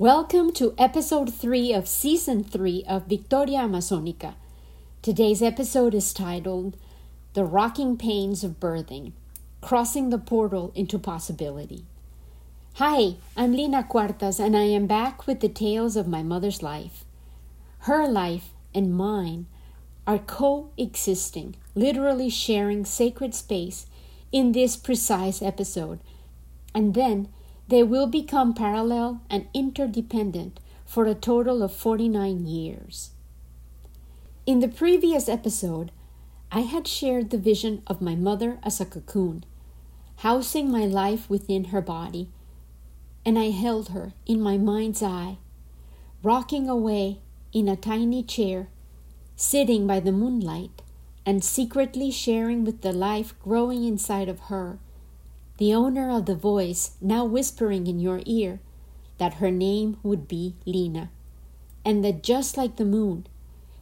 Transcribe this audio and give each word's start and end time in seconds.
Welcome 0.00 0.52
to 0.52 0.76
episode 0.78 1.34
3 1.34 1.72
of 1.72 1.88
season 1.88 2.44
3 2.44 2.84
of 2.86 3.08
Victoria 3.08 3.62
Amazonica. 3.62 4.36
Today's 5.02 5.42
episode 5.42 5.92
is 5.92 6.12
titled 6.12 6.76
The 7.32 7.42
Rocking 7.42 7.96
Pains 7.96 8.44
of 8.44 8.60
Birthing 8.60 9.10
Crossing 9.60 10.10
the 10.10 10.18
Portal 10.18 10.70
into 10.76 11.00
Possibility. 11.00 11.84
Hi, 12.74 13.16
I'm 13.36 13.54
Lina 13.54 13.82
Cuartas, 13.82 14.38
and 14.38 14.56
I 14.56 14.66
am 14.66 14.86
back 14.86 15.26
with 15.26 15.40
the 15.40 15.48
tales 15.48 15.96
of 15.96 16.06
my 16.06 16.22
mother's 16.22 16.62
life. 16.62 17.04
Her 17.80 18.06
life 18.06 18.50
and 18.72 18.96
mine 18.96 19.46
are 20.06 20.20
coexisting, 20.20 21.56
literally 21.74 22.30
sharing 22.30 22.84
sacred 22.84 23.34
space 23.34 23.86
in 24.30 24.52
this 24.52 24.76
precise 24.76 25.42
episode, 25.42 25.98
and 26.72 26.94
then 26.94 27.26
they 27.68 27.82
will 27.82 28.06
become 28.06 28.54
parallel 28.54 29.20
and 29.28 29.46
interdependent 29.52 30.58
for 30.86 31.04
a 31.04 31.14
total 31.14 31.62
of 31.62 31.74
49 31.74 32.46
years. 32.46 33.10
In 34.46 34.60
the 34.60 34.68
previous 34.68 35.28
episode, 35.28 35.92
I 36.50 36.60
had 36.60 36.88
shared 36.88 37.28
the 37.28 37.36
vision 37.36 37.82
of 37.86 38.00
my 38.00 38.14
mother 38.14 38.58
as 38.62 38.80
a 38.80 38.86
cocoon, 38.86 39.44
housing 40.16 40.70
my 40.70 40.86
life 40.86 41.28
within 41.28 41.64
her 41.64 41.82
body, 41.82 42.30
and 43.26 43.38
I 43.38 43.50
held 43.50 43.90
her 43.90 44.14
in 44.24 44.40
my 44.40 44.56
mind's 44.56 45.02
eye, 45.02 45.36
rocking 46.22 46.70
away 46.70 47.20
in 47.52 47.68
a 47.68 47.76
tiny 47.76 48.22
chair, 48.22 48.68
sitting 49.36 49.86
by 49.86 50.00
the 50.00 50.12
moonlight, 50.12 50.80
and 51.26 51.44
secretly 51.44 52.10
sharing 52.10 52.64
with 52.64 52.80
the 52.80 52.94
life 52.94 53.34
growing 53.42 53.84
inside 53.84 54.30
of 54.30 54.40
her 54.48 54.78
the 55.58 55.74
owner 55.74 56.08
of 56.10 56.26
the 56.26 56.36
voice 56.36 56.92
now 57.00 57.24
whispering 57.24 57.86
in 57.86 58.00
your 58.00 58.22
ear 58.24 58.60
that 59.18 59.34
her 59.34 59.50
name 59.50 59.98
would 60.02 60.28
be 60.28 60.54
Lina, 60.64 61.10
and 61.84 62.04
that 62.04 62.22
just 62.22 62.56
like 62.56 62.76
the 62.76 62.84
moon, 62.84 63.26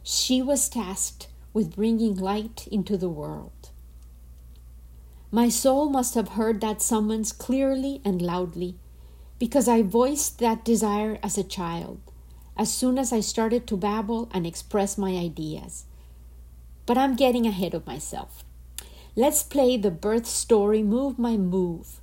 she 0.03 0.41
was 0.41 0.67
tasked 0.69 1.27
with 1.53 1.75
bringing 1.75 2.15
light 2.15 2.67
into 2.71 2.97
the 2.97 3.09
world. 3.09 3.69
My 5.31 5.49
soul 5.49 5.89
must 5.89 6.15
have 6.15 6.29
heard 6.29 6.61
that 6.61 6.81
summons 6.81 7.31
clearly 7.31 8.01
and 8.03 8.21
loudly, 8.21 8.75
because 9.37 9.67
I 9.67 9.83
voiced 9.83 10.39
that 10.39 10.65
desire 10.65 11.19
as 11.21 11.37
a 11.37 11.43
child, 11.43 11.99
as 12.57 12.73
soon 12.73 12.97
as 12.97 13.13
I 13.13 13.19
started 13.19 13.67
to 13.67 13.77
babble 13.77 14.29
and 14.33 14.47
express 14.47 14.97
my 14.97 15.11
ideas. 15.11 15.85
But 16.87 16.97
I'm 16.97 17.15
getting 17.15 17.45
ahead 17.45 17.75
of 17.75 17.85
myself. 17.85 18.43
Let's 19.19 19.41
play 19.41 19.77
the 19.77 19.89
birth 19.89 20.27
story 20.27 20.83
move 20.83 21.17
by 21.17 21.37
move. 21.37 22.01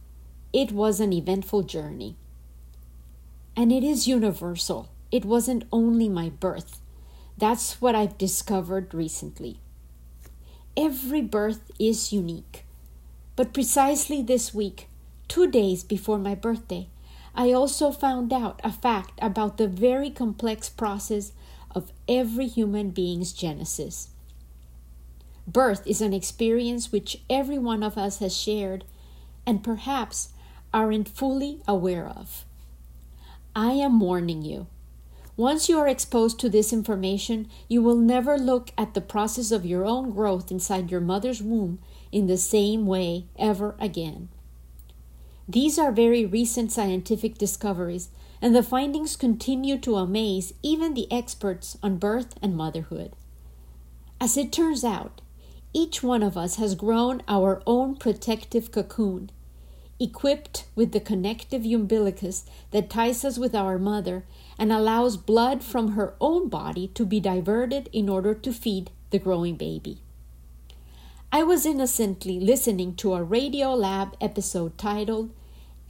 It 0.53 0.73
was 0.73 0.99
an 0.99 1.13
eventful 1.13 1.63
journey. 1.63 2.17
And 3.57 3.71
it 3.71 3.85
is 3.85 4.09
universal. 4.09 4.89
It 5.13 5.25
wasn't 5.25 5.63
only 5.71 6.09
my 6.09 6.31
birth. 6.31 6.81
That's 7.39 7.81
what 7.81 7.95
I've 7.95 8.19
discovered 8.19 8.93
recently. 8.93 9.61
Every 10.77 11.23
birth 11.23 11.71
is 11.79 12.13
unique. 12.13 12.65
But 13.37 13.55
precisely 13.55 14.21
this 14.21 14.53
week, 14.53 14.89
two 15.29 15.49
days 15.49 15.85
before 15.85 16.19
my 16.19 16.35
birthday, 16.35 16.89
I 17.33 17.53
also 17.53 17.93
found 17.93 18.33
out 18.33 18.61
a 18.65 18.73
fact 18.73 19.21
about 19.23 19.57
the 19.57 19.69
very 19.69 20.11
complex 20.11 20.69
process 20.69 21.31
of 21.71 21.93
every 22.09 22.49
human 22.49 22.91
being's 22.91 23.33
genesis. 23.33 24.09
Birth 25.47 25.87
is 25.87 26.01
an 26.01 26.15
experience 26.15 26.91
which 26.91 27.23
every 27.29 27.59
one 27.59 27.83
of 27.83 27.99
us 27.99 28.19
has 28.19 28.37
shared 28.37 28.85
and 29.47 29.63
perhaps 29.63 30.31
aren't 30.73 31.09
fully 31.09 31.61
aware 31.69 32.07
of. 32.07 32.45
I 33.55 33.73
am 33.73 34.01
warning 34.01 34.43
you. 34.43 34.67
Once 35.37 35.69
you 35.69 35.79
are 35.79 35.89
exposed 35.89 36.39
to 36.39 36.49
this 36.49 36.73
information, 36.73 37.49
you 37.69 37.83
will 37.83 37.97
never 37.97 38.39
look 38.39 38.71
at 38.79 38.95
the 38.95 39.01
process 39.01 39.51
of 39.51 39.67
your 39.67 39.85
own 39.85 40.13
growth 40.13 40.51
inside 40.51 40.91
your 40.91 41.01
mother's 41.01 41.43
womb 41.43 41.79
in 42.13 42.27
the 42.27 42.37
same 42.37 42.87
way 42.87 43.27
ever 43.37 43.75
again. 43.81 44.29
These 45.49 45.79
are 45.79 45.93
very 45.93 46.25
recent 46.25 46.73
scientific 46.73 47.37
discoveries, 47.37 48.09
and 48.41 48.55
the 48.55 48.63
findings 48.63 49.17
continue 49.17 49.77
to 49.79 49.97
amaze 49.97 50.55
even 50.63 50.95
the 50.95 51.11
experts 51.13 51.77
on 51.83 51.99
birth 51.99 52.37
and 52.41 52.57
motherhood. 52.57 53.15
As 54.21 54.37
it 54.37 54.53
turns 54.53 54.85
out, 54.85 55.21
each 55.75 56.03
one 56.03 56.23
of 56.23 56.37
us 56.37 56.57
has 56.57 56.77
grown 56.77 57.21
our 57.27 57.61
own 57.67 57.97
protective 57.97 58.71
cocoon, 58.71 59.31
equipped 59.99 60.67
with 60.77 60.93
the 60.93 61.01
connective 61.01 61.65
umbilicus 61.65 62.47
that 62.71 62.89
ties 62.89 63.25
us 63.25 63.39
with 63.39 63.55
our 63.55 63.77
mother 63.79 64.25
and 64.57 64.73
allows 64.73 65.17
blood 65.17 65.65
from 65.65 65.93
her 65.93 66.15
own 66.21 66.49
body 66.49 66.89
to 66.89 67.05
be 67.05 67.19
diverted 67.19 67.91
in 67.93 68.09
order 68.09 68.35
to 68.35 68.53
feed 68.53 68.91
the 69.11 69.19
growing 69.19 69.57
baby. 69.57 69.99
I 71.33 71.43
was 71.43 71.67
innocently 71.67 72.39
listening 72.39 72.95
to 72.97 73.15
a 73.15 73.27
Radiolab 73.27 74.15
episode 74.21 74.79
titled 74.79 75.31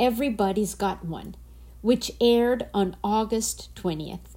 Everybody's 0.00 0.74
Got 0.74 1.04
One, 1.04 1.34
which 1.82 2.10
aired 2.22 2.66
on 2.72 2.96
August 3.04 3.74
20th. 3.74 4.33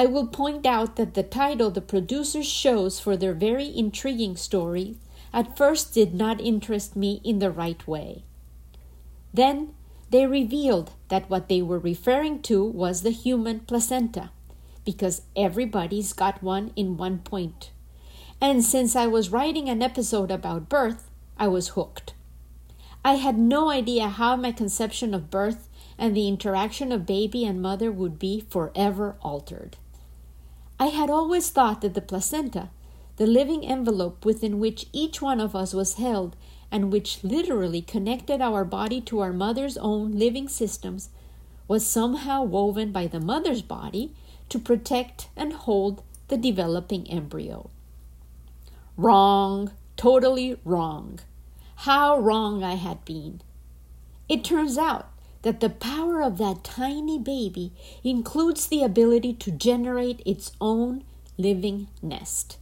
I 0.00 0.06
will 0.06 0.28
point 0.28 0.64
out 0.64 0.96
that 0.96 1.12
the 1.12 1.22
title 1.22 1.70
the 1.70 1.82
producers 1.82 2.50
chose 2.50 2.98
for 2.98 3.18
their 3.18 3.34
very 3.34 3.70
intriguing 3.76 4.34
story 4.34 4.96
at 5.30 5.58
first 5.58 5.92
did 5.92 6.14
not 6.14 6.40
interest 6.40 6.96
me 6.96 7.20
in 7.22 7.38
the 7.38 7.50
right 7.50 7.86
way. 7.86 8.24
Then 9.34 9.74
they 10.08 10.24
revealed 10.24 10.92
that 11.08 11.28
what 11.28 11.50
they 11.50 11.60
were 11.60 11.78
referring 11.78 12.40
to 12.44 12.64
was 12.64 13.02
the 13.02 13.10
human 13.10 13.60
placenta, 13.60 14.30
because 14.86 15.20
everybody's 15.36 16.14
got 16.14 16.42
one 16.42 16.72
in 16.76 16.96
one 16.96 17.18
point. 17.18 17.70
And 18.40 18.64
since 18.64 18.96
I 18.96 19.06
was 19.06 19.28
writing 19.28 19.68
an 19.68 19.82
episode 19.82 20.30
about 20.30 20.70
birth, 20.70 21.10
I 21.36 21.46
was 21.48 21.76
hooked. 21.76 22.14
I 23.04 23.16
had 23.16 23.38
no 23.38 23.68
idea 23.68 24.08
how 24.08 24.34
my 24.36 24.52
conception 24.52 25.12
of 25.12 25.30
birth 25.30 25.68
and 25.98 26.16
the 26.16 26.26
interaction 26.26 26.90
of 26.90 27.04
baby 27.04 27.44
and 27.44 27.60
mother 27.60 27.92
would 27.92 28.18
be 28.18 28.40
forever 28.40 29.16
altered. 29.20 29.76
I 30.80 30.86
had 30.86 31.10
always 31.10 31.50
thought 31.50 31.82
that 31.82 31.92
the 31.92 32.00
placenta, 32.00 32.70
the 33.16 33.26
living 33.26 33.66
envelope 33.66 34.24
within 34.24 34.58
which 34.58 34.86
each 34.94 35.20
one 35.20 35.38
of 35.38 35.54
us 35.54 35.74
was 35.74 35.94
held 35.94 36.36
and 36.72 36.90
which 36.90 37.22
literally 37.22 37.82
connected 37.82 38.40
our 38.40 38.64
body 38.64 39.02
to 39.02 39.20
our 39.20 39.32
mother's 39.32 39.76
own 39.76 40.12
living 40.12 40.48
systems, 40.48 41.10
was 41.68 41.86
somehow 41.86 42.42
woven 42.42 42.92
by 42.92 43.06
the 43.06 43.20
mother's 43.20 43.60
body 43.60 44.14
to 44.48 44.58
protect 44.58 45.28
and 45.36 45.52
hold 45.52 46.02
the 46.28 46.38
developing 46.38 47.06
embryo. 47.10 47.68
Wrong, 48.96 49.72
totally 49.98 50.58
wrong. 50.64 51.20
How 51.76 52.18
wrong 52.18 52.64
I 52.64 52.76
had 52.76 53.04
been. 53.04 53.42
It 54.30 54.44
turns 54.44 54.78
out 54.78 55.10
that 55.42 55.60
the 55.60 55.70
power 55.70 56.22
of 56.22 56.38
that 56.38 56.64
tiny 56.64 57.18
baby 57.18 57.72
includes 58.04 58.66
the 58.66 58.82
ability 58.82 59.32
to 59.34 59.50
generate 59.50 60.22
its 60.26 60.52
own 60.60 61.04
living 61.38 61.88
nest. 62.02 62.58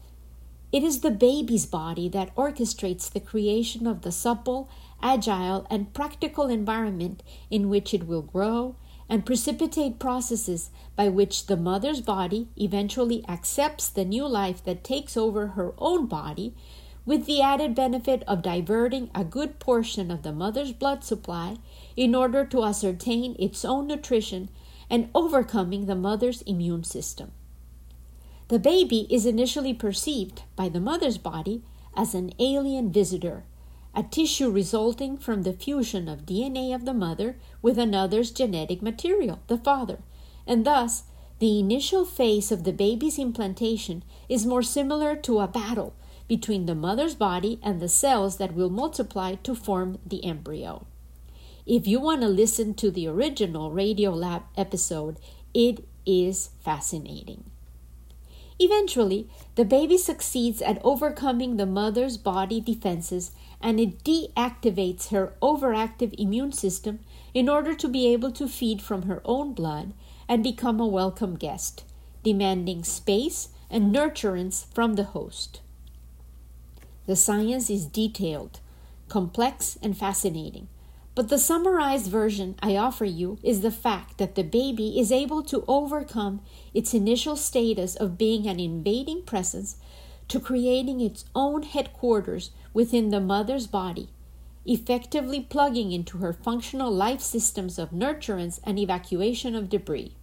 It 0.70 0.82
is 0.82 1.00
the 1.00 1.10
baby's 1.10 1.66
body 1.66 2.08
that 2.10 2.34
orchestrates 2.36 3.10
the 3.10 3.20
creation 3.20 3.86
of 3.86 4.02
the 4.02 4.12
supple, 4.12 4.68
agile, 5.02 5.66
and 5.70 5.94
practical 5.94 6.46
environment 6.46 7.22
in 7.50 7.68
which 7.68 7.94
it 7.94 8.06
will 8.06 8.22
grow 8.22 8.76
and 9.08 9.24
precipitate 9.24 9.98
processes 9.98 10.70
by 10.94 11.08
which 11.08 11.46
the 11.46 11.56
mother's 11.56 12.02
body 12.02 12.48
eventually 12.56 13.24
accepts 13.26 13.88
the 13.88 14.04
new 14.04 14.28
life 14.28 14.62
that 14.64 14.84
takes 14.84 15.16
over 15.16 15.48
her 15.48 15.72
own 15.78 16.06
body 16.06 16.54
with 17.06 17.24
the 17.24 17.40
added 17.40 17.74
benefit 17.74 18.22
of 18.28 18.42
diverting 18.42 19.10
a 19.14 19.24
good 19.24 19.58
portion 19.58 20.10
of 20.10 20.22
the 20.22 20.32
mother's 20.32 20.72
blood 20.72 21.02
supply 21.02 21.56
in 21.98 22.14
order 22.14 22.44
to 22.44 22.62
ascertain 22.62 23.34
its 23.40 23.64
own 23.64 23.88
nutrition 23.88 24.48
and 24.88 25.10
overcoming 25.16 25.86
the 25.86 25.96
mother's 25.96 26.42
immune 26.42 26.84
system. 26.84 27.32
The 28.46 28.60
baby 28.60 29.08
is 29.10 29.26
initially 29.26 29.74
perceived 29.74 30.42
by 30.54 30.68
the 30.68 30.78
mother's 30.78 31.18
body 31.18 31.64
as 31.96 32.14
an 32.14 32.32
alien 32.38 32.92
visitor, 32.92 33.42
a 33.96 34.04
tissue 34.04 34.48
resulting 34.48 35.18
from 35.18 35.42
the 35.42 35.52
fusion 35.52 36.08
of 36.08 36.24
DNA 36.24 36.72
of 36.72 36.84
the 36.84 36.94
mother 36.94 37.36
with 37.62 37.80
another's 37.80 38.30
genetic 38.30 38.80
material, 38.80 39.40
the 39.48 39.58
father, 39.58 39.98
and 40.46 40.64
thus 40.64 41.02
the 41.40 41.58
initial 41.58 42.04
phase 42.04 42.52
of 42.52 42.62
the 42.62 42.72
baby's 42.72 43.18
implantation 43.18 44.04
is 44.28 44.46
more 44.46 44.62
similar 44.62 45.16
to 45.16 45.40
a 45.40 45.48
battle 45.48 45.94
between 46.28 46.66
the 46.66 46.76
mother's 46.76 47.16
body 47.16 47.58
and 47.60 47.80
the 47.80 47.88
cells 47.88 48.36
that 48.36 48.54
will 48.54 48.70
multiply 48.70 49.34
to 49.34 49.52
form 49.52 49.98
the 50.06 50.24
embryo. 50.24 50.86
If 51.68 51.86
you 51.86 52.00
want 52.00 52.22
to 52.22 52.28
listen 52.28 52.72
to 52.76 52.90
the 52.90 53.06
original 53.08 53.70
Radiolab 53.70 54.44
episode, 54.56 55.18
it 55.52 55.86
is 56.06 56.48
fascinating. 56.64 57.44
Eventually, 58.58 59.28
the 59.54 59.66
baby 59.66 59.98
succeeds 59.98 60.62
at 60.62 60.80
overcoming 60.82 61.58
the 61.58 61.66
mother's 61.66 62.16
body 62.16 62.58
defenses 62.62 63.32
and 63.60 63.78
it 63.78 64.02
deactivates 64.02 65.10
her 65.10 65.34
overactive 65.42 66.14
immune 66.18 66.52
system 66.52 67.00
in 67.34 67.50
order 67.50 67.74
to 67.74 67.86
be 67.86 68.06
able 68.14 68.32
to 68.32 68.48
feed 68.48 68.80
from 68.80 69.02
her 69.02 69.20
own 69.26 69.52
blood 69.52 69.92
and 70.26 70.42
become 70.42 70.80
a 70.80 70.86
welcome 70.86 71.36
guest, 71.36 71.84
demanding 72.24 72.82
space 72.82 73.50
and 73.68 73.94
nurturance 73.94 74.64
from 74.72 74.94
the 74.94 75.04
host. 75.04 75.60
The 77.04 77.14
science 77.14 77.68
is 77.68 77.84
detailed, 77.84 78.60
complex, 79.10 79.76
and 79.82 79.94
fascinating. 79.94 80.68
But 81.18 81.30
the 81.30 81.38
summarized 81.40 82.06
version 82.06 82.54
I 82.62 82.76
offer 82.76 83.04
you 83.04 83.38
is 83.42 83.60
the 83.60 83.72
fact 83.72 84.18
that 84.18 84.36
the 84.36 84.44
baby 84.44 85.00
is 85.00 85.10
able 85.10 85.42
to 85.42 85.64
overcome 85.66 86.42
its 86.72 86.94
initial 86.94 87.34
status 87.34 87.96
of 87.96 88.16
being 88.16 88.46
an 88.46 88.60
invading 88.60 89.22
presence 89.22 89.78
to 90.28 90.38
creating 90.38 91.00
its 91.00 91.24
own 91.34 91.64
headquarters 91.64 92.52
within 92.72 93.08
the 93.08 93.18
mother's 93.18 93.66
body, 93.66 94.10
effectively 94.64 95.40
plugging 95.40 95.90
into 95.90 96.18
her 96.18 96.32
functional 96.32 96.92
life 96.92 97.20
systems 97.20 97.80
of 97.80 97.90
nurturance 97.90 98.60
and 98.62 98.78
evacuation 98.78 99.56
of 99.56 99.68
debris. 99.68 100.14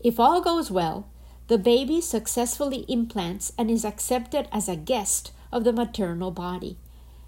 If 0.00 0.18
all 0.18 0.40
goes 0.40 0.70
well, 0.70 1.06
the 1.48 1.58
baby 1.58 2.00
successfully 2.00 2.86
implants 2.88 3.52
and 3.58 3.70
is 3.70 3.84
accepted 3.84 4.48
as 4.52 4.70
a 4.70 4.74
guest 4.74 5.32
of 5.52 5.64
the 5.64 5.72
maternal 5.74 6.30
body, 6.30 6.78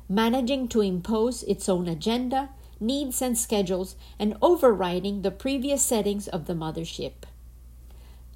managing 0.08 0.66
to 0.68 0.80
impose 0.80 1.42
its 1.42 1.68
own 1.68 1.86
agenda 1.86 2.48
needs 2.80 3.20
and 3.20 3.36
schedules, 3.36 3.96
and 4.18 4.36
overriding 4.40 5.22
the 5.22 5.30
previous 5.30 5.82
settings 5.82 6.26
of 6.28 6.46
the 6.46 6.54
mothership. 6.54 7.24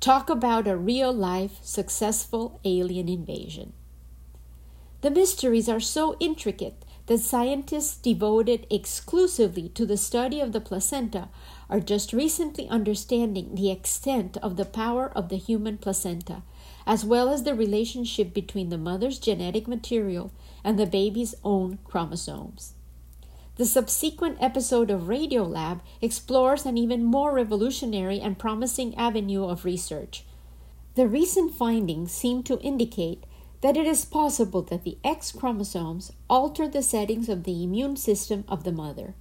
Talk 0.00 0.28
about 0.28 0.68
a 0.68 0.76
real 0.76 1.12
life, 1.12 1.58
successful 1.62 2.60
alien 2.64 3.08
invasion. 3.08 3.72
The 5.00 5.10
mysteries 5.10 5.68
are 5.68 5.80
so 5.80 6.16
intricate 6.20 6.84
that 7.06 7.18
scientists 7.18 7.96
devoted 7.96 8.66
exclusively 8.70 9.68
to 9.70 9.84
the 9.84 9.96
study 9.96 10.40
of 10.40 10.52
the 10.52 10.60
placenta 10.60 11.28
are 11.68 11.80
just 11.80 12.12
recently 12.12 12.68
understanding 12.68 13.54
the 13.54 13.70
extent 13.70 14.36
of 14.38 14.56
the 14.56 14.64
power 14.64 15.10
of 15.14 15.28
the 15.28 15.36
human 15.36 15.76
placenta, 15.76 16.42
as 16.86 17.04
well 17.04 17.28
as 17.28 17.42
the 17.42 17.54
relationship 17.54 18.32
between 18.32 18.70
the 18.70 18.78
mother's 18.78 19.18
genetic 19.18 19.68
material 19.68 20.32
and 20.62 20.78
the 20.78 20.86
baby's 20.86 21.34
own 21.44 21.78
chromosomes. 21.84 22.74
The 23.56 23.64
subsequent 23.64 24.38
episode 24.40 24.90
of 24.90 25.02
Radiolab 25.02 25.80
explores 26.02 26.66
an 26.66 26.76
even 26.76 27.04
more 27.04 27.32
revolutionary 27.32 28.18
and 28.18 28.36
promising 28.36 28.96
avenue 28.96 29.44
of 29.44 29.64
research. 29.64 30.24
The 30.96 31.06
recent 31.06 31.54
findings 31.54 32.10
seem 32.10 32.42
to 32.44 32.58
indicate 32.62 33.22
that 33.60 33.76
it 33.76 33.86
is 33.86 34.04
possible 34.04 34.62
that 34.62 34.82
the 34.82 34.98
X 35.04 35.30
chromosomes 35.30 36.10
alter 36.28 36.66
the 36.66 36.82
settings 36.82 37.28
of 37.28 37.44
the 37.44 37.62
immune 37.62 37.96
system 37.96 38.42
of 38.48 38.64
the 38.64 38.72
mother. 38.72 39.14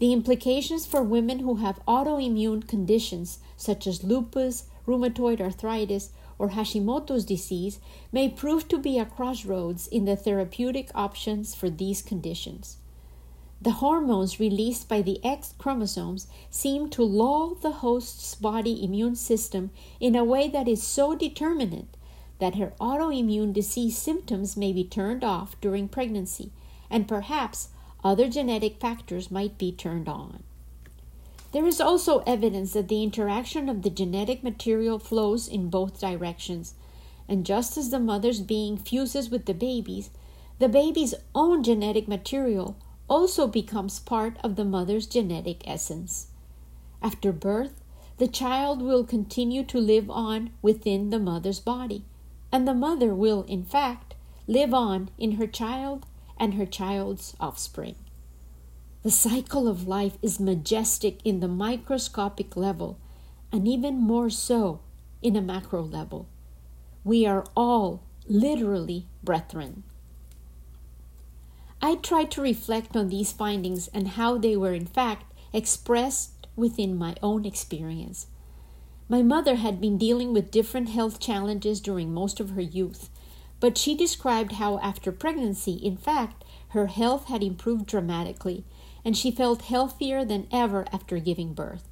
The 0.00 0.12
implications 0.12 0.84
for 0.84 1.04
women 1.04 1.38
who 1.38 1.56
have 1.56 1.86
autoimmune 1.86 2.66
conditions 2.66 3.38
such 3.56 3.86
as 3.86 4.02
lupus, 4.02 4.64
rheumatoid 4.88 5.40
arthritis, 5.40 6.10
or 6.36 6.50
Hashimoto's 6.50 7.24
disease 7.24 7.78
may 8.10 8.28
prove 8.28 8.66
to 8.66 8.78
be 8.78 8.98
a 8.98 9.04
crossroads 9.04 9.86
in 9.86 10.04
the 10.04 10.16
therapeutic 10.16 10.90
options 10.96 11.54
for 11.54 11.70
these 11.70 12.02
conditions. 12.02 12.78
The 13.62 13.78
hormones 13.78 14.40
released 14.40 14.88
by 14.88 15.02
the 15.02 15.24
X 15.24 15.54
chromosomes 15.56 16.26
seem 16.50 16.90
to 16.90 17.04
lull 17.04 17.54
the 17.54 17.70
host's 17.70 18.34
body 18.34 18.82
immune 18.84 19.14
system 19.14 19.70
in 20.00 20.16
a 20.16 20.24
way 20.24 20.48
that 20.48 20.66
is 20.66 20.82
so 20.82 21.14
determinate 21.14 21.96
that 22.40 22.56
her 22.56 22.72
autoimmune 22.80 23.52
disease 23.52 23.96
symptoms 23.96 24.56
may 24.56 24.72
be 24.72 24.82
turned 24.82 25.22
off 25.22 25.54
during 25.60 25.86
pregnancy, 25.86 26.50
and 26.90 27.06
perhaps 27.06 27.68
other 28.02 28.28
genetic 28.28 28.80
factors 28.80 29.30
might 29.30 29.58
be 29.58 29.70
turned 29.70 30.08
on. 30.08 30.42
There 31.52 31.66
is 31.66 31.80
also 31.80 32.24
evidence 32.26 32.72
that 32.72 32.88
the 32.88 33.04
interaction 33.04 33.68
of 33.68 33.82
the 33.82 33.90
genetic 33.90 34.42
material 34.42 34.98
flows 34.98 35.46
in 35.46 35.70
both 35.70 36.00
directions, 36.00 36.74
and 37.28 37.46
just 37.46 37.76
as 37.76 37.90
the 37.90 38.00
mother's 38.00 38.40
being 38.40 38.76
fuses 38.76 39.30
with 39.30 39.46
the 39.46 39.54
baby's, 39.54 40.10
the 40.58 40.68
baby's 40.68 41.14
own 41.32 41.62
genetic 41.62 42.08
material 42.08 42.76
also 43.12 43.46
becomes 43.46 44.00
part 44.00 44.38
of 44.42 44.56
the 44.56 44.64
mother's 44.64 45.06
genetic 45.06 45.62
essence. 45.68 46.28
After 47.02 47.30
birth, 47.30 47.82
the 48.16 48.26
child 48.26 48.80
will 48.80 49.04
continue 49.04 49.64
to 49.64 49.78
live 49.78 50.08
on 50.08 50.48
within 50.62 51.10
the 51.10 51.18
mother's 51.18 51.60
body, 51.60 52.06
and 52.50 52.66
the 52.66 52.72
mother 52.72 53.14
will, 53.14 53.42
in 53.42 53.64
fact, 53.64 54.14
live 54.46 54.72
on 54.72 55.10
in 55.18 55.32
her 55.32 55.46
child 55.46 56.06
and 56.38 56.54
her 56.54 56.64
child's 56.64 57.36
offspring. 57.38 57.96
The 59.02 59.10
cycle 59.10 59.68
of 59.68 59.86
life 59.86 60.16
is 60.22 60.40
majestic 60.40 61.20
in 61.22 61.40
the 61.40 61.48
microscopic 61.48 62.56
level, 62.56 62.98
and 63.52 63.68
even 63.68 63.98
more 63.98 64.30
so 64.30 64.80
in 65.20 65.36
a 65.36 65.42
macro 65.42 65.82
level. 65.82 66.28
We 67.04 67.26
are 67.26 67.44
all 67.54 68.04
literally 68.26 69.04
brethren. 69.22 69.82
I 71.84 71.96
tried 71.96 72.30
to 72.32 72.40
reflect 72.40 72.96
on 72.96 73.08
these 73.08 73.32
findings 73.32 73.88
and 73.88 74.08
how 74.08 74.38
they 74.38 74.56
were, 74.56 74.72
in 74.72 74.86
fact, 74.86 75.32
expressed 75.52 76.46
within 76.54 76.96
my 76.96 77.16
own 77.20 77.44
experience. 77.44 78.28
My 79.08 79.22
mother 79.22 79.56
had 79.56 79.80
been 79.80 79.98
dealing 79.98 80.32
with 80.32 80.52
different 80.52 80.90
health 80.90 81.18
challenges 81.18 81.80
during 81.80 82.14
most 82.14 82.38
of 82.38 82.50
her 82.50 82.60
youth, 82.60 83.10
but 83.58 83.76
she 83.76 83.96
described 83.96 84.52
how, 84.52 84.78
after 84.78 85.10
pregnancy, 85.10 85.72
in 85.72 85.96
fact, 85.96 86.44
her 86.68 86.86
health 86.86 87.26
had 87.26 87.42
improved 87.42 87.86
dramatically, 87.86 88.64
and 89.04 89.16
she 89.16 89.32
felt 89.32 89.62
healthier 89.62 90.24
than 90.24 90.46
ever 90.52 90.86
after 90.92 91.18
giving 91.18 91.52
birth. 91.52 91.88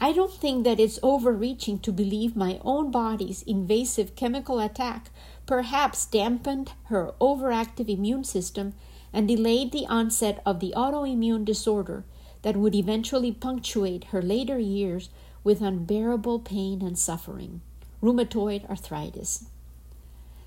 I 0.00 0.12
don't 0.12 0.32
think 0.32 0.64
that 0.64 0.80
it's 0.80 0.98
overreaching 1.02 1.80
to 1.80 1.92
believe 1.92 2.36
my 2.36 2.60
own 2.64 2.92
body's 2.92 3.42
invasive 3.42 4.14
chemical 4.14 4.60
attack 4.60 5.10
perhaps 5.46 6.06
dampened 6.06 6.72
her 6.84 7.12
overactive 7.20 7.88
immune 7.88 8.24
system 8.24 8.74
and 9.12 9.28
delayed 9.28 9.72
the 9.72 9.86
onset 9.86 10.40
of 10.46 10.60
the 10.60 10.72
autoimmune 10.76 11.44
disorder 11.44 12.04
that 12.42 12.56
would 12.56 12.74
eventually 12.74 13.32
punctuate 13.32 14.04
her 14.04 14.22
later 14.22 14.58
years 14.58 15.10
with 15.44 15.60
unbearable 15.60 16.38
pain 16.38 16.82
and 16.82 16.98
suffering 16.98 17.60
rheumatoid 18.02 18.68
arthritis. 18.68 19.44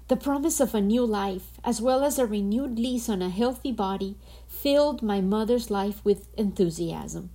The 0.07 0.17
promise 0.17 0.59
of 0.59 0.75
a 0.75 0.81
new 0.81 1.03
life, 1.05 1.53
as 1.63 1.81
well 1.81 2.03
as 2.03 2.19
a 2.19 2.25
renewed 2.27 2.77
lease 2.77 3.09
on 3.09 3.21
a 3.21 3.29
healthy 3.29 3.71
body, 3.71 4.17
filled 4.47 5.01
my 5.01 5.21
mother's 5.21 5.71
life 5.71 6.03
with 6.03 6.27
enthusiasm. 6.35 7.31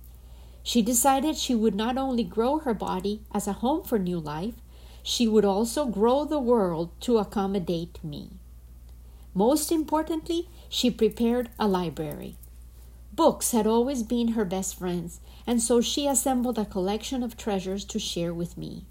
She 0.63 0.81
decided 0.81 1.35
she 1.35 1.55
would 1.55 1.75
not 1.75 1.97
only 1.97 2.23
grow 2.23 2.59
her 2.59 2.75
body 2.75 3.21
as 3.33 3.47
a 3.47 3.53
home 3.53 3.83
for 3.83 3.97
new 3.97 4.19
life, 4.19 4.55
she 5.03 5.27
would 5.27 5.43
also 5.43 5.87
grow 5.87 6.23
the 6.23 6.39
world 6.39 6.91
to 7.01 7.17
accommodate 7.17 8.01
me. 8.03 8.37
Most 9.33 9.71
importantly, 9.71 10.49
she 10.69 10.91
prepared 10.91 11.49
a 11.57 11.67
library. 11.67 12.35
Books 13.13 13.51
had 13.51 13.67
always 13.67 14.03
been 14.03 14.29
her 14.29 14.45
best 14.45 14.75
friends, 14.75 15.19
and 15.45 15.61
so 15.61 15.81
she 15.81 16.07
assembled 16.07 16.57
a 16.57 16.65
collection 16.65 17.23
of 17.23 17.37
treasures 17.37 17.85
to 17.85 17.99
share 17.99 18.33
with 18.33 18.57
me. 18.57 18.85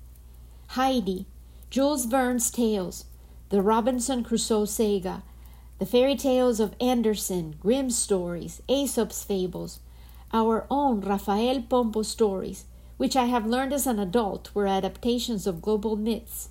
Heidi, 0.68 1.26
Jules 1.68 2.06
Verne's 2.06 2.50
tales, 2.50 3.06
the 3.48 3.62
Robinson 3.62 4.22
Crusoe 4.22 4.64
saga, 4.64 5.22
the 5.78 5.86
fairy 5.86 6.16
tales 6.16 6.60
of 6.60 6.74
Andersen, 6.80 7.56
Grimm's 7.60 7.96
stories, 7.96 8.60
Aesop's 8.68 9.24
fables, 9.24 9.80
our 10.32 10.66
own 10.70 11.00
Rafael 11.00 11.62
Pombo 11.62 12.02
stories, 12.02 12.66
which 12.98 13.16
I 13.16 13.24
have 13.24 13.46
learned 13.46 13.72
as 13.72 13.86
an 13.86 13.98
adult 13.98 14.54
were 14.54 14.66
adaptations 14.66 15.46
of 15.46 15.62
global 15.62 15.96
myths, 15.96 16.50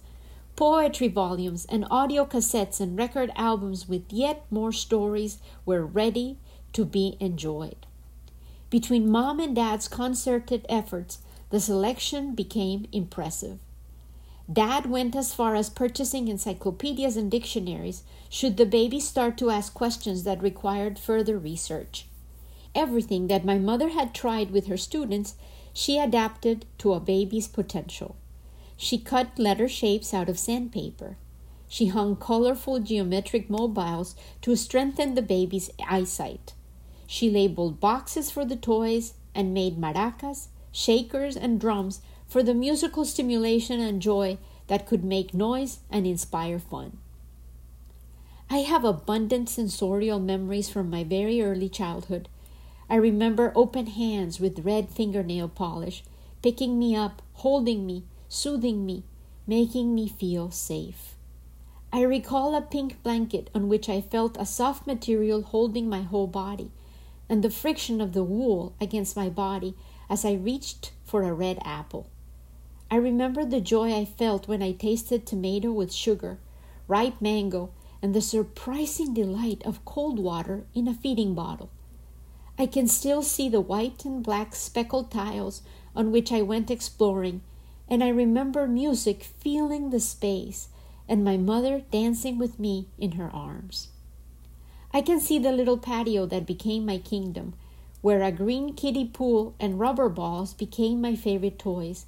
poetry 0.60 1.08
volumes, 1.08 1.66
and 1.70 1.88
audio 1.90 2.26
cassettes 2.26 2.82
and 2.82 2.98
record 2.98 3.32
albums 3.38 3.88
with 3.88 4.04
yet 4.12 4.44
more 4.52 4.74
stories 4.74 5.38
were 5.66 5.86
ready 5.86 6.38
to 6.74 6.84
be 6.84 7.16
enjoyed. 7.22 7.86
Between 8.70 9.10
mom 9.10 9.40
and 9.40 9.56
dad's 9.56 9.88
concerted 9.88 10.66
efforts, 10.68 11.20
the 11.50 11.62
selection 11.62 12.36
became 12.36 12.86
impressive. 12.92 13.58
Dad 14.52 14.86
went 14.88 15.16
as 15.16 15.34
far 15.34 15.56
as 15.56 15.70
purchasing 15.70 16.28
encyclopedias 16.28 17.16
and 17.16 17.32
dictionaries 17.32 18.04
should 18.28 18.58
the 18.58 18.66
baby 18.66 19.00
start 19.00 19.38
to 19.38 19.50
ask 19.50 19.74
questions 19.74 20.24
that 20.26 20.44
required 20.44 21.00
further 21.00 21.38
research. 21.38 22.06
Everything 22.76 23.28
that 23.28 23.46
my 23.46 23.58
mother 23.58 23.92
had 23.92 24.14
tried 24.14 24.52
with 24.52 24.68
her 24.68 24.76
students, 24.76 25.36
she 25.72 25.98
adapted 25.98 26.66
to 26.80 26.92
a 26.92 27.00
baby's 27.00 27.48
potential. 27.48 28.18
She 28.82 28.98
cut 28.98 29.38
letter 29.38 29.68
shapes 29.68 30.14
out 30.14 30.30
of 30.30 30.40
sandpaper. 30.40 31.18
She 31.68 31.88
hung 31.88 32.16
colorful 32.16 32.80
geometric 32.80 33.50
mobiles 33.50 34.16
to 34.42 34.56
strengthen 34.56 35.16
the 35.16 35.22
baby's 35.22 35.70
eyesight. 35.86 36.54
She 37.06 37.30
labeled 37.30 37.82
boxes 37.82 38.32
for 38.32 38.46
the 38.46 38.56
toys 38.56 39.16
and 39.36 39.54
made 39.54 39.78
maracas, 39.78 40.48
shakers, 40.72 41.36
and 41.36 41.60
drums 41.60 42.00
for 42.26 42.42
the 42.42 42.54
musical 42.54 43.04
stimulation 43.04 43.82
and 43.82 44.02
joy 44.02 44.38
that 44.68 44.88
could 44.88 45.04
make 45.04 45.34
noise 45.34 45.80
and 45.92 46.08
inspire 46.08 46.58
fun. 46.58 47.00
I 48.50 48.60
have 48.60 48.86
abundant 48.86 49.50
sensorial 49.50 50.22
memories 50.22 50.70
from 50.70 50.90
my 50.90 51.04
very 51.04 51.42
early 51.42 51.68
childhood. 51.68 52.30
I 52.90 52.96
remember 52.96 53.52
open 53.56 53.88
hands 53.88 54.40
with 54.40 54.64
red 54.64 54.90
fingernail 54.90 55.50
polish, 55.50 56.02
picking 56.42 56.80
me 56.80 56.96
up, 56.96 57.22
holding 57.34 57.86
me, 57.86 58.06
soothing 58.30 58.86
me, 58.86 59.04
making 59.46 59.94
me 59.94 60.08
feel 60.08 60.52
safe. 60.52 61.16
I 61.92 62.02
recall 62.04 62.54
a 62.54 62.62
pink 62.62 63.02
blanket 63.02 63.50
on 63.56 63.68
which 63.68 63.90
I 63.90 64.00
felt 64.00 64.38
a 64.38 64.46
soft 64.46 64.86
material 64.86 65.42
holding 65.42 65.90
my 65.90 66.04
whole 66.04 66.28
body, 66.28 66.72
and 67.28 67.44
the 67.44 67.50
friction 67.50 68.00
of 68.00 68.14
the 68.14 68.24
wool 68.24 68.74
against 68.80 69.16
my 69.16 69.28
body 69.28 69.76
as 70.10 70.24
I 70.24 70.34
reached 70.34 70.92
for 71.04 71.24
a 71.24 71.34
red 71.34 71.58
apple. 71.66 72.08
I 72.92 72.96
remember 72.98 73.44
the 73.44 73.62
joy 73.62 73.94
I 73.94 74.06
felt 74.06 74.48
when 74.48 74.62
I 74.62 74.72
tasted 74.72 75.26
tomato 75.26 75.72
with 75.72 75.92
sugar, 75.92 76.40
ripe 76.88 77.22
mango, 77.22 77.72
and 78.02 78.14
the 78.14 78.22
surprising 78.22 79.14
delight 79.14 79.64
of 79.66 79.84
cold 79.86 80.20
water 80.20 80.66
in 80.74 80.88
a 80.88 80.94
feeding 80.94 81.34
bottle. 81.34 81.70
I 82.58 82.66
can 82.66 82.88
still 82.88 83.22
see 83.22 83.50
the 83.50 83.62
white 83.62 84.06
and 84.06 84.24
black 84.24 84.56
speckled 84.56 85.12
tiles 85.12 85.62
on 85.96 86.12
which 86.12 86.32
I 86.32 86.42
went 86.42 86.70
exploring, 86.70 87.42
and 87.90 88.04
I 88.04 88.10
remember 88.10 88.68
music 88.68 89.24
filling 89.24 89.90
the 89.90 90.00
space 90.00 90.70
and 91.08 91.24
my 91.24 91.38
mother 91.38 91.82
dancing 91.92 92.38
with 92.38 92.60
me 92.60 92.88
in 93.00 93.14
her 93.14 93.30
arms. 93.34 93.88
I 94.94 95.02
can 95.02 95.20
see 95.20 95.40
the 95.40 95.52
little 95.52 95.78
patio 95.78 96.28
that 96.28 96.46
became 96.46 96.86
my 96.86 97.00
kingdom, 97.00 97.56
where 98.02 98.22
a 98.22 98.32
green 98.32 98.74
kiddie 98.74 99.08
pool 99.08 99.56
and 99.60 99.80
rubber 99.80 100.08
balls 100.08 100.54
became 100.54 101.02
my 101.02 101.16
favorite 101.16 101.58
toys, 101.58 102.06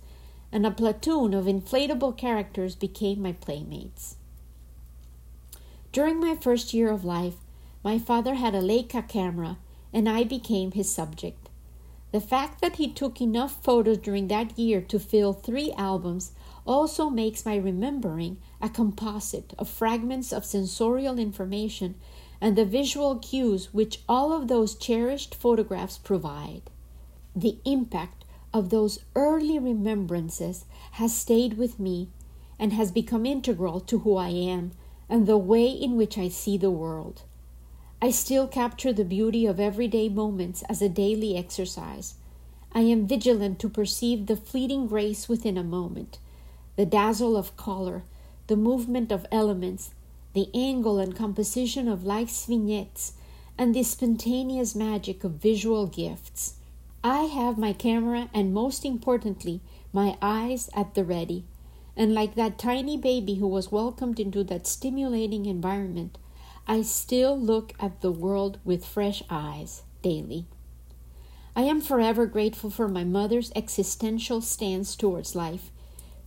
and 0.51 0.65
a 0.65 0.71
platoon 0.71 1.33
of 1.33 1.45
inflatable 1.45 2.15
characters 2.15 2.75
became 2.75 3.21
my 3.21 3.33
playmates. 3.33 4.15
During 5.91 6.19
my 6.19 6.35
first 6.35 6.73
year 6.73 6.89
of 6.91 7.03
life, 7.03 7.35
my 7.83 7.97
father 7.97 8.35
had 8.35 8.53
a 8.53 8.61
Leica 8.61 9.07
camera, 9.07 9.57
and 9.91 10.07
I 10.07 10.23
became 10.23 10.71
his 10.71 10.93
subject. 10.93 11.40
The 12.12 12.22
fact 12.22 12.62
that 12.62 12.75
he 12.75 12.91
took 12.91 13.22
enough 13.22 13.63
photos 13.63 13.98
during 13.98 14.27
that 14.27 14.60
year 14.60 14.82
to 14.82 15.00
fill 15.00 15.32
three 15.32 15.72
albums 15.77 16.34
also 16.65 17.10
makes 17.10 17.46
my 17.46 17.56
remembering 17.56 18.38
a 18.62 18.70
composite 18.70 19.53
of 19.58 19.70
fragments 19.70 20.34
of 20.34 20.46
sensorial 20.46 21.18
information 21.18 21.96
and 22.41 22.58
the 22.58 22.65
visual 22.65 23.15
cues 23.18 23.74
which 23.74 24.01
all 24.10 24.34
of 24.34 24.48
those 24.48 24.75
cherished 24.75 25.34
photographs 25.34 25.98
provide. 25.98 26.63
The 27.36 27.58
impact 27.63 28.25
of 28.53 28.70
those 28.70 29.00
early 29.15 29.58
remembrances 29.58 30.65
has 30.94 31.15
stayed 31.15 31.58
with 31.58 31.80
me 31.80 32.10
and 32.60 32.74
has 32.74 32.91
become 32.91 33.25
integral 33.25 33.80
to 33.80 34.00
who 34.00 34.18
I 34.18 34.30
am 34.30 34.72
and 35.08 35.27
the 35.27 35.38
way 35.38 35.68
in 35.68 35.96
which 35.96 36.18
I 36.18 36.27
see 36.27 36.58
the 36.58 36.72
world. 36.72 37.24
I 38.03 38.10
still 38.10 38.48
capture 38.48 38.91
the 38.91 39.05
beauty 39.05 39.46
of 39.46 39.60
everyday 39.60 40.10
moments 40.10 40.63
as 40.63 40.81
a 40.81 40.89
daily 40.89 41.38
exercise. 41.38 42.15
I 42.72 42.79
am 42.79 43.05
vigilant 43.05 43.60
to 43.60 43.70
perceive 43.70 44.25
the 44.25 44.36
fleeting 44.36 44.88
grace 44.88 45.29
within 45.29 45.55
a 45.55 45.63
moment, 45.63 46.17
the 46.77 46.86
dazzle 46.88 47.38
of 47.38 47.55
color, 47.58 48.01
the 48.48 48.55
movement 48.55 49.12
of 49.12 49.27
elements, 49.31 49.91
the 50.34 50.50
angle 50.51 50.98
and 50.98 51.15
composition 51.15 51.88
of 51.88 52.03
life's 52.03 52.46
vignettes, 52.48 53.13
and 53.55 53.75
the 53.75 53.84
spontaneous 53.84 54.74
magic 54.74 55.24
of 55.24 55.34
visual 55.34 55.86
gifts. 55.86 56.55
I 57.03 57.25
have 57.25 57.60
my 57.60 57.72
camera 57.72 58.31
and, 58.34 58.51
most 58.51 58.84
importantly, 58.84 59.62
my 59.93 60.17
eyes 60.24 60.72
at 60.74 60.96
the 60.96 61.03
ready. 61.03 61.43
And 61.96 62.15
like 62.15 62.34
that 62.34 62.58
tiny 62.58 62.98
baby 62.98 63.36
who 63.36 63.48
was 63.48 63.72
welcomed 63.72 64.20
into 64.20 64.43
that 64.46 64.65
stimulating 64.65 65.46
environment, 65.46 66.17
I 66.71 66.83
still 66.83 67.37
look 67.37 67.73
at 67.81 67.99
the 67.99 68.13
world 68.13 68.57
with 68.63 68.85
fresh 68.85 69.21
eyes 69.29 69.83
daily. 70.01 70.45
I 71.53 71.63
am 71.63 71.81
forever 71.81 72.25
grateful 72.25 72.69
for 72.69 72.87
my 72.87 73.03
mother's 73.03 73.51
existential 73.57 74.39
stance 74.39 74.95
towards 74.95 75.35
life, 75.35 75.69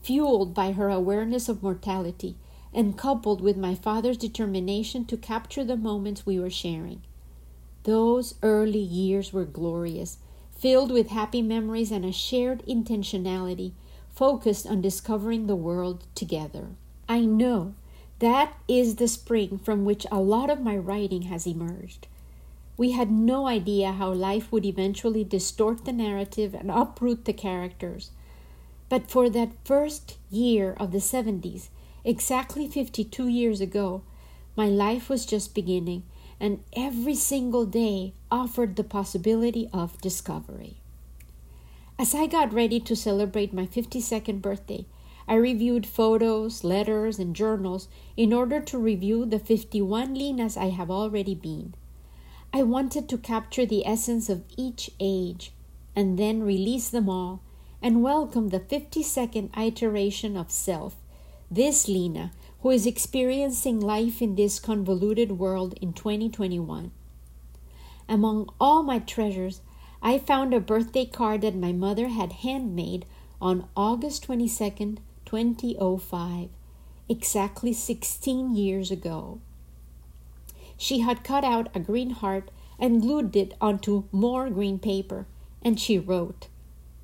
fueled 0.02 0.52
by 0.52 0.72
her 0.72 0.90
awareness 0.90 1.48
of 1.48 1.62
mortality 1.62 2.36
and 2.74 2.98
coupled 2.98 3.40
with 3.40 3.56
my 3.56 3.74
father's 3.74 4.18
determination 4.18 5.06
to 5.06 5.16
capture 5.16 5.64
the 5.64 5.78
moments 5.78 6.26
we 6.26 6.38
were 6.38 6.50
sharing. 6.50 7.00
Those 7.84 8.34
early 8.42 8.78
years 8.80 9.32
were 9.32 9.46
glorious, 9.46 10.18
filled 10.54 10.90
with 10.90 11.08
happy 11.08 11.40
memories 11.40 11.90
and 11.90 12.04
a 12.04 12.12
shared 12.12 12.62
intentionality 12.66 13.72
focused 14.14 14.66
on 14.66 14.82
discovering 14.82 15.46
the 15.46 15.56
world 15.56 16.04
together. 16.14 16.66
I 17.08 17.20
know 17.20 17.72
that 18.18 18.54
is 18.68 18.96
the 18.96 19.08
spring 19.08 19.58
from 19.58 19.84
which 19.84 20.06
a 20.10 20.20
lot 20.20 20.50
of 20.50 20.60
my 20.60 20.76
writing 20.76 21.22
has 21.22 21.46
emerged. 21.46 22.06
We 22.76 22.92
had 22.92 23.10
no 23.10 23.46
idea 23.46 23.92
how 23.92 24.12
life 24.12 24.50
would 24.50 24.64
eventually 24.64 25.24
distort 25.24 25.84
the 25.84 25.92
narrative 25.92 26.54
and 26.54 26.70
uproot 26.70 27.24
the 27.24 27.32
characters. 27.32 28.10
But 28.88 29.10
for 29.10 29.28
that 29.30 29.52
first 29.64 30.16
year 30.30 30.74
of 30.78 30.92
the 30.92 30.98
70s, 30.98 31.68
Exactly 32.04 32.68
52 32.68 33.28
years 33.28 33.62
ago, 33.62 34.02
my 34.56 34.66
life 34.66 35.08
was 35.08 35.24
just 35.24 35.54
beginning, 35.54 36.02
and 36.38 36.62
every 36.74 37.14
single 37.14 37.64
day 37.64 38.12
offered 38.30 38.76
the 38.76 38.84
possibility 38.84 39.70
of 39.72 40.00
discovery. 40.02 40.76
As 41.98 42.14
I 42.14 42.26
got 42.26 42.52
ready 42.52 42.78
to 42.80 42.94
celebrate 42.94 43.54
my 43.54 43.66
52nd 43.66 44.42
birthday, 44.42 44.84
I 45.26 45.34
reviewed 45.34 45.86
photos, 45.86 46.64
letters, 46.64 47.18
and 47.18 47.34
journals 47.34 47.88
in 48.16 48.32
order 48.32 48.60
to 48.60 48.78
review 48.78 49.24
the 49.24 49.38
51 49.38 50.14
Linas 50.14 50.56
I 50.56 50.70
have 50.70 50.90
already 50.90 51.34
been. 51.34 51.74
I 52.52 52.62
wanted 52.62 53.08
to 53.08 53.18
capture 53.18 53.66
the 53.66 53.86
essence 53.86 54.28
of 54.28 54.44
each 54.56 54.90
age 55.00 55.52
and 55.96 56.18
then 56.18 56.42
release 56.42 56.88
them 56.88 57.08
all 57.08 57.42
and 57.82 58.02
welcome 58.02 58.50
the 58.50 58.60
52nd 58.60 59.50
iteration 59.56 60.36
of 60.36 60.50
self 60.50 60.96
this 61.50 61.88
Lina, 61.88 62.32
who 62.62 62.70
is 62.70 62.86
experiencing 62.86 63.78
life 63.80 64.20
in 64.20 64.34
this 64.34 64.58
convoluted 64.58 65.32
world 65.32 65.74
in 65.80 65.92
2021. 65.92 66.90
Among 68.08 68.48
all 68.60 68.82
my 68.82 68.98
treasures, 68.98 69.60
I 70.02 70.18
found 70.18 70.52
a 70.52 70.60
birthday 70.60 71.06
card 71.06 71.42
that 71.42 71.54
my 71.54 71.72
mother 71.72 72.08
had 72.08 72.32
handmade 72.32 73.06
on 73.40 73.68
August 73.76 74.26
22nd, 74.26 74.98
2005, 75.34 76.48
exactly 77.08 77.72
16 77.72 78.54
years 78.54 78.92
ago. 78.92 79.40
She 80.76 81.00
had 81.00 81.24
cut 81.24 81.42
out 81.42 81.74
a 81.74 81.80
green 81.80 82.10
heart 82.10 82.52
and 82.78 83.02
glued 83.02 83.34
it 83.34 83.54
onto 83.60 84.04
more 84.12 84.48
green 84.48 84.78
paper, 84.78 85.26
and 85.60 85.80
she 85.80 85.98
wrote, 85.98 86.46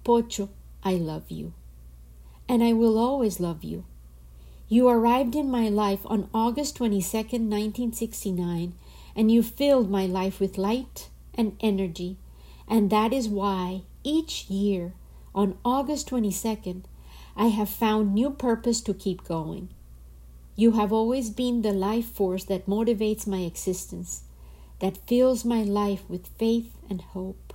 Pocho, 0.05 0.49
I 0.85 0.95
love 0.95 1.29
you. 1.31 1.55
And 2.49 2.63
I 2.63 2.73
will 2.73 2.99
always 2.99 3.41
love 3.41 3.65
you. 3.65 3.85
You 4.69 4.89
arrived 4.89 5.35
in 5.35 5.51
my 5.51 5.69
life 5.69 6.01
on 6.05 6.29
August 6.33 6.77
22, 6.77 7.17
1969, 7.17 8.75
and 9.17 9.31
you 9.33 9.43
filled 9.43 9.91
my 9.91 10.07
life 10.07 10.39
with 10.39 10.57
light 10.57 11.09
and 11.35 11.57
energy. 11.61 12.17
And 12.69 12.91
that 12.91 13.13
is 13.13 13.29
why 13.29 13.83
each 14.05 14.49
year 14.49 14.93
on 15.35 15.59
August 15.65 16.09
22nd, 16.11 16.85
I 17.37 17.47
have 17.47 17.69
found 17.69 18.15
new 18.15 18.31
purpose 18.31 18.81
to 18.83 18.95
keep 18.95 19.25
going. 19.25 19.69
You 20.57 20.73
have 20.73 20.93
always 20.93 21.31
been 21.31 21.63
the 21.63 21.73
life 21.73 22.07
force 22.07 22.45
that 22.45 22.67
motivates 22.67 23.27
my 23.27 23.41
existence, 23.41 24.25
that 24.81 25.07
fills 25.07 25.45
my 25.45 25.63
life 25.63 26.03
with 26.09 26.27
faith 26.39 26.73
and 26.89 27.01
hope. 27.01 27.55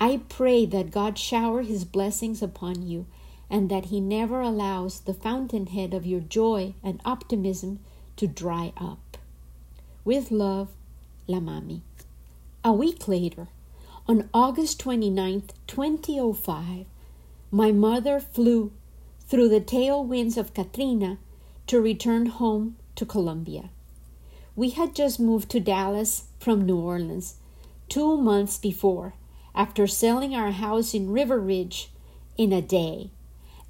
I 0.00 0.22
pray 0.28 0.64
that 0.66 0.90
God 0.90 1.18
shower 1.18 1.62
His 1.62 1.84
blessings 1.84 2.42
upon 2.42 2.86
you 2.86 3.06
and 3.50 3.68
that 3.70 3.86
He 3.86 4.00
never 4.00 4.40
allows 4.40 5.00
the 5.00 5.14
fountainhead 5.14 5.92
of 5.92 6.06
your 6.06 6.20
joy 6.20 6.74
and 6.82 7.00
optimism 7.04 7.80
to 8.16 8.26
dry 8.26 8.72
up. 8.76 9.18
With 10.04 10.30
love, 10.30 10.68
La 11.26 11.38
Mami. 11.38 11.82
A 12.64 12.72
week 12.72 13.06
later, 13.06 13.48
on 14.08 14.28
August 14.32 14.82
29th, 14.82 15.50
2005, 15.66 16.86
my 17.50 17.72
mother 17.72 18.20
flew 18.20 18.72
through 19.26 19.48
the 19.48 19.60
tailwinds 19.60 20.36
of 20.36 20.54
Katrina 20.54 21.18
to 21.66 21.80
return 21.80 22.26
home 22.26 22.76
to 22.96 23.06
Colombia. 23.06 23.70
We 24.56 24.70
had 24.70 24.94
just 24.94 25.20
moved 25.20 25.50
to 25.50 25.60
Dallas 25.60 26.24
from 26.38 26.66
New 26.66 26.78
Orleans 26.78 27.36
two 27.88 28.16
months 28.16 28.56
before, 28.56 29.14
after 29.54 29.86
selling 29.86 30.34
our 30.34 30.52
house 30.52 30.94
in 30.94 31.10
River 31.10 31.40
Ridge 31.40 31.90
in 32.36 32.52
a 32.52 32.62
day. 32.62 33.10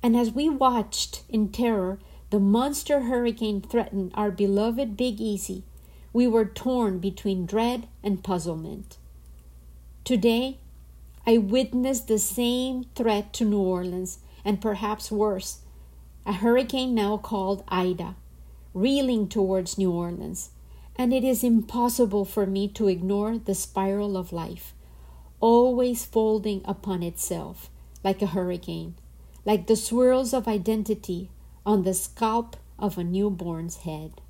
And 0.02 0.16
as 0.16 0.30
we 0.30 0.48
watched 0.48 1.22
in 1.28 1.50
terror 1.50 1.98
the 2.30 2.38
monster 2.38 3.00
hurricane 3.00 3.60
threaten 3.60 4.12
our 4.14 4.30
beloved 4.30 4.96
Big 4.96 5.20
Easy, 5.20 5.64
we 6.12 6.26
were 6.26 6.44
torn 6.44 6.98
between 6.98 7.46
dread 7.46 7.88
and 8.02 8.22
puzzlement. 8.22 8.98
Today, 10.04 10.58
I 11.26 11.38
witnessed 11.38 12.08
the 12.08 12.18
same 12.18 12.84
threat 12.94 13.32
to 13.34 13.44
New 13.44 13.60
Orleans, 13.60 14.18
and 14.44 14.60
perhaps 14.60 15.12
worse, 15.12 15.58
a 16.24 16.32
hurricane 16.32 16.94
now 16.94 17.16
called 17.18 17.62
Ida, 17.68 18.16
reeling 18.74 19.28
towards 19.28 19.78
New 19.78 19.92
Orleans, 19.92 20.50
and 20.96 21.12
it 21.12 21.24
is 21.24 21.44
impossible 21.44 22.24
for 22.24 22.46
me 22.46 22.68
to 22.68 22.88
ignore 22.88 23.38
the 23.38 23.54
spiral 23.54 24.16
of 24.16 24.32
life. 24.32 24.74
always 25.40 26.04
folding 26.04 26.62
upon 26.64 27.02
itself 27.02 27.70
like 28.04 28.22
a 28.22 28.26
hurricane, 28.26 28.94
like 29.44 29.66
the 29.66 29.76
swirls 29.76 30.32
of 30.32 30.46
identity 30.46 31.30
on 31.64 31.82
the 31.82 31.94
scalp 31.94 32.56
of 32.78 32.98
a 32.98 33.04
newborn's 33.04 33.78
head. 33.78 34.20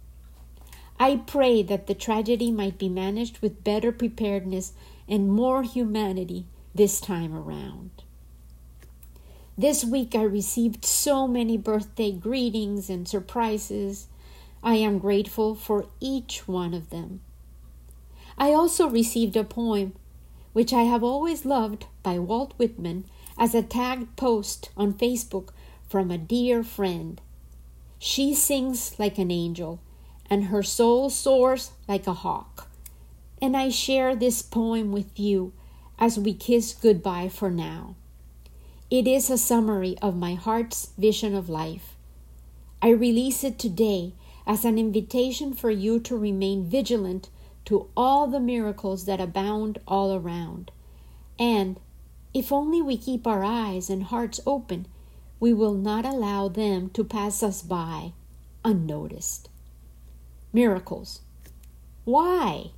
I 0.99 1.17
pray 1.17 1.63
that 1.63 1.87
the 1.87 1.95
tragedy 1.95 2.51
might 2.51 2.79
be 2.79 2.89
managed 2.89 3.39
with 3.39 3.65
better 3.65 3.91
preparedness 3.91 4.73
and 5.09 5.33
more 5.33 5.63
humanity 5.63 6.47
this 6.75 7.01
time 7.01 7.35
around. 7.35 7.91
This 9.59 9.85
week 9.85 10.15
I 10.15 10.23
received 10.23 10.85
so 10.85 11.27
many 11.27 11.59
birthday 11.59 12.13
greetings 12.13 12.89
and 12.89 13.07
surprises. 13.07 14.07
I 14.63 14.77
am 14.77 14.99
grateful 14.99 15.55
for 15.55 15.87
each 16.01 16.49
one 16.49 16.73
of 16.73 16.91
them. 16.91 17.21
I 18.39 18.53
also 18.53 18.89
received 18.89 19.37
a 19.37 19.45
poem, 19.45 19.95
which 20.53 20.73
I 20.73 20.83
have 20.83 21.05
always 21.05 21.45
loved, 21.45 21.87
by 22.03 22.19
Walt 22.19 22.55
Whitman 22.57 23.05
as 23.37 23.55
a 23.55 23.63
tagged 23.63 24.17
post 24.17 24.71
on 24.77 24.95
Facebook 24.95 25.51
from 25.89 26.11
a 26.11 26.19
dear 26.19 26.63
friend. 26.63 27.21
She 27.99 28.35
sings 28.35 28.99
like 28.99 29.19
an 29.19 29.31
angel, 29.31 29.81
and 30.31 30.45
her 30.45 30.63
soul 30.63 31.11
soars 31.11 31.73
like 31.87 32.07
a 32.07 32.15
hawk. 32.15 32.69
And 33.43 33.57
I 33.57 33.69
share 33.69 34.17
this 34.17 34.41
poem 34.41 34.93
with 34.93 35.19
you 35.19 35.53
as 36.01 36.19
we 36.19 36.33
kiss 36.33 36.73
goodbye 36.73 37.29
for 37.29 37.51
now. 37.51 37.95
It 38.91 39.07
is 39.07 39.31
a 39.31 39.39
summary 39.39 39.97
of 40.01 40.17
my 40.17 40.35
heart's 40.35 40.91
vision 40.99 41.35
of 41.35 41.49
life. 41.49 41.95
I 42.83 42.89
release 42.89 43.45
it 43.45 43.59
today 43.59 44.15
as 44.47 44.65
an 44.65 44.79
invitation 44.79 45.53
for 45.53 45.71
you 45.71 46.01
to 46.01 46.17
remain 46.17 46.65
vigilant 46.65 47.29
to 47.67 47.89
all 47.97 48.27
the 48.27 48.41
miracles 48.41 49.05
that 49.05 49.21
abound 49.21 49.79
all 49.87 50.17
around. 50.17 50.73
And 51.39 51.79
if 52.33 52.51
only 52.51 52.81
we 52.81 52.97
keep 52.97 53.27
our 53.27 53.45
eyes 53.45 53.91
and 53.91 54.05
hearts 54.05 54.41
open, 54.47 54.87
we 55.39 55.53
will 55.53 55.75
not 55.75 56.05
allow 56.05 56.49
them 56.49 56.91
to 56.91 57.05
pass 57.05 57.43
us 57.43 57.63
by 57.63 58.13
unnoticed. 58.65 59.49
Miracles. 60.53 61.21
Why? 62.05 62.71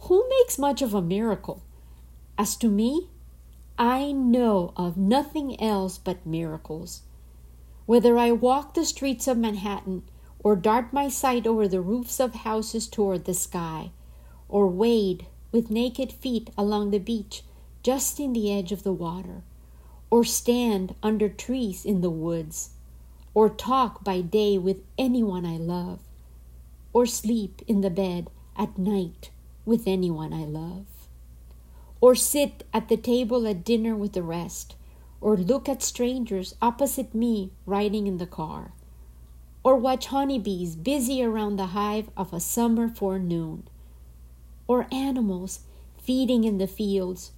Who 0.00 0.28
makes 0.28 0.58
much 0.58 0.82
of 0.82 0.94
a 0.94 1.02
miracle? 1.02 1.62
As 2.36 2.56
to 2.56 2.68
me, 2.68 3.10
I 3.78 4.10
know 4.10 4.72
of 4.76 4.96
nothing 4.96 5.60
else 5.60 5.98
but 5.98 6.26
miracles. 6.26 7.02
Whether 7.86 8.18
I 8.18 8.32
walk 8.32 8.74
the 8.74 8.84
streets 8.84 9.28
of 9.28 9.38
Manhattan, 9.38 10.02
or 10.40 10.56
dart 10.56 10.92
my 10.92 11.08
sight 11.08 11.46
over 11.46 11.68
the 11.68 11.80
roofs 11.80 12.18
of 12.18 12.34
houses 12.34 12.88
toward 12.88 13.24
the 13.24 13.34
sky, 13.34 13.92
or 14.48 14.66
wade 14.66 15.26
with 15.52 15.70
naked 15.70 16.12
feet 16.12 16.50
along 16.58 16.90
the 16.90 16.98
beach 16.98 17.44
just 17.84 18.18
in 18.18 18.32
the 18.32 18.52
edge 18.52 18.72
of 18.72 18.82
the 18.82 18.92
water, 18.92 19.42
or 20.10 20.24
stand 20.24 20.94
under 21.04 21.28
trees 21.28 21.84
in 21.84 22.00
the 22.00 22.10
woods, 22.10 22.70
or 23.32 23.48
talk 23.48 24.02
by 24.02 24.20
day 24.20 24.58
with 24.58 24.82
anyone 24.98 25.46
I 25.46 25.56
love, 25.56 26.00
or 26.92 27.06
sleep 27.06 27.62
in 27.68 27.80
the 27.80 27.90
bed 27.90 28.28
at 28.56 28.76
night 28.76 29.30
with 29.64 29.86
anyone 29.86 30.32
I 30.32 30.44
love 30.44 30.93
or 32.04 32.14
sit 32.14 32.64
at 32.70 32.90
the 32.90 32.98
table 32.98 33.48
at 33.48 33.64
dinner 33.64 33.96
with 33.96 34.12
the 34.12 34.22
rest, 34.22 34.76
or 35.22 35.38
look 35.38 35.70
at 35.70 35.82
strangers 35.82 36.54
opposite 36.60 37.14
me 37.14 37.50
riding 37.64 38.06
in 38.06 38.18
the 38.18 38.26
car, 38.26 38.74
or 39.62 39.74
watch 39.74 40.08
honeybees 40.08 40.76
busy 40.76 41.24
around 41.24 41.56
the 41.56 41.68
hive 41.68 42.10
of 42.14 42.30
a 42.30 42.38
summer 42.38 42.90
forenoon, 42.90 43.66
or 44.66 44.86
animals 44.92 45.60
feeding 45.96 46.44
in 46.44 46.58
the 46.58 46.66
fields, 46.66 47.32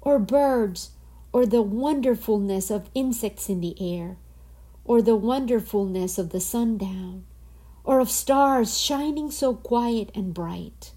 or 0.00 0.18
birds, 0.18 0.90
or 1.32 1.46
the 1.46 1.62
wonderfulness 1.62 2.68
of 2.68 2.90
insects 2.96 3.48
in 3.48 3.60
the 3.60 3.76
air, 3.80 4.16
or 4.84 5.00
the 5.00 5.14
wonderfulness 5.14 6.18
of 6.18 6.30
the 6.30 6.40
sundown, 6.40 7.22
or 7.84 8.00
of 8.00 8.10
stars 8.10 8.76
shining 8.76 9.30
so 9.30 9.54
quiet 9.54 10.10
and 10.16 10.34
bright 10.34 10.90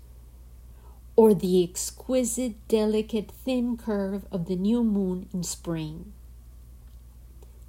or 1.16 1.34
the 1.34 1.64
exquisite, 1.64 2.68
delicate, 2.68 3.32
thin 3.32 3.78
curve 3.78 4.26
of 4.32 4.48
the 4.48 4.56
new 4.56 4.84
moon 4.84 5.28
in 5.34 5.44
spring. 5.44 6.12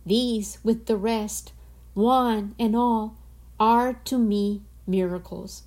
These, 0.07 0.59
with 0.62 0.87
the 0.87 0.96
rest, 0.96 1.52
one 1.94 2.54
and 2.59 2.74
all, 2.74 3.16
are 3.59 3.94
to 4.04 4.18
me 4.18 4.62
miracles, 4.87 5.62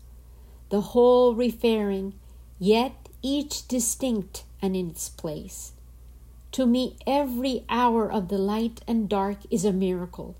the 0.69 0.81
whole 0.81 1.33
referring, 1.33 2.13
yet 2.59 3.09
each 3.21 3.67
distinct 3.67 4.43
and 4.61 4.75
in 4.75 4.89
its 4.89 5.09
place. 5.09 5.73
To 6.53 6.65
me, 6.65 6.97
every 7.05 7.65
hour 7.69 8.11
of 8.11 8.29
the 8.29 8.37
light 8.37 8.81
and 8.87 9.07
dark 9.07 9.37
is 9.49 9.63
a 9.63 9.73
miracle. 9.73 10.35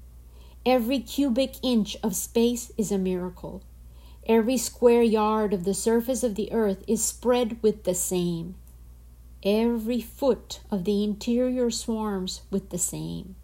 Every 0.65 0.99
cubic 0.99 1.55
inch 1.61 1.95
of 2.03 2.15
space 2.15 2.71
is 2.77 2.91
a 2.91 2.97
miracle. 2.97 3.61
Every 4.27 4.57
square 4.57 5.03
yard 5.03 5.53
of 5.53 5.63
the 5.63 5.73
surface 5.73 6.21
of 6.21 6.35
the 6.35 6.51
earth 6.51 6.83
is 6.85 7.03
spread 7.03 7.63
with 7.63 7.85
the 7.85 7.95
same. 7.95 8.55
Every 9.41 10.01
foot 10.01 10.59
of 10.69 10.83
the 10.83 11.01
interior 11.01 11.71
swarms 11.71 12.41
with 12.51 12.69
the 12.69 12.77
same. 12.77 13.37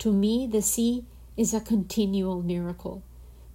To 0.00 0.12
me, 0.12 0.46
the 0.46 0.60
sea 0.60 1.06
is 1.38 1.54
a 1.54 1.60
continual 1.60 2.42
miracle. 2.42 3.02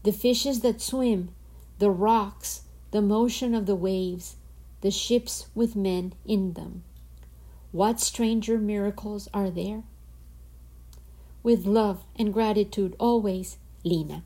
The 0.02 0.12
fishes 0.12 0.62
that 0.62 0.82
swim, 0.82 1.30
the 1.78 1.92
rocks, 1.92 2.64
the 2.90 3.04
motion 3.04 3.54
of 3.54 3.68
the 3.68 3.76
waves, 3.76 4.36
the 4.82 4.90
ships 4.90 5.48
with 5.54 5.76
men 5.76 6.14
in 6.26 6.54
them. 6.54 6.84
What 7.72 8.00
stranger 8.00 8.58
miracles 8.58 9.28
are 9.32 9.52
there? 9.52 9.84
With 11.44 11.68
love 11.68 12.04
and 12.16 12.34
gratitude 12.34 12.96
always, 12.98 13.58
Lina. 13.84 14.24